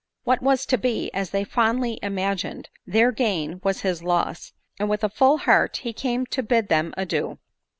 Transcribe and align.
What 0.23 0.41
was 0.41 0.65
to 0.65 0.79
be, 0.79 1.13
as 1.13 1.29
they 1.29 1.43
fondly 1.43 1.99
imagined, 2.01 2.69
their 2.87 3.11
gain, 3.11 3.61
was 3.63 3.81
his 3.81 4.01
loss, 4.01 4.51
and 4.79 4.89
with 4.89 5.03
a 5.03 5.09
full 5.09 5.37
heart 5.37 5.77
he 5.83 5.93
came 5.93 6.25
to 6.25 6.41
bid 6.41 6.69
them 6.69 6.91
adieu. 6.97 7.37